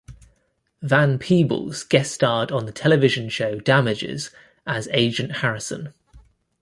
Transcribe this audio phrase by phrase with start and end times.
[0.81, 4.31] Van Peebles guest-starred on the television show "Damages",
[4.65, 5.93] as Agent Harrison.